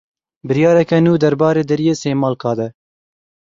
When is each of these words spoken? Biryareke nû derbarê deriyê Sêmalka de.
Biryareke 0.47 0.97
nû 1.05 1.13
derbarê 1.23 1.63
deriyê 1.69 1.95
Sêmalka 2.01 2.51
de. 2.59 2.67